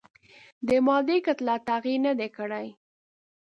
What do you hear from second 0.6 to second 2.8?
د مادې کتله تغیر نه دی کړی.